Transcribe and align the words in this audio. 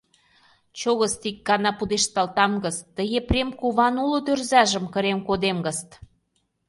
Чо 0.79 0.89
гыст, 0.99 1.21
ик 1.29 1.37
гана 1.47 1.71
пудешталтам 1.77 2.51
гыст, 2.63 2.83
ты 2.95 3.01
Епрем 3.19 3.49
куван 3.59 3.95
уло 4.03 4.19
тӧрзажым 4.25 4.85
кырен 4.93 5.19
кодем 5.27 5.57
гыст! 5.65 5.89